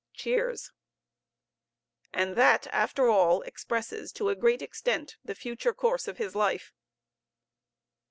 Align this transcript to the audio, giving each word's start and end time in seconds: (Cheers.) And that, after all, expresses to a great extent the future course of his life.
(Cheers.) 0.15 0.71
And 2.11 2.35
that, 2.35 2.65
after 2.71 3.07
all, 3.07 3.43
expresses 3.43 4.11
to 4.13 4.29
a 4.29 4.35
great 4.35 4.63
extent 4.63 5.17
the 5.23 5.35
future 5.35 5.75
course 5.75 6.07
of 6.07 6.17
his 6.17 6.33
life. 6.33 6.73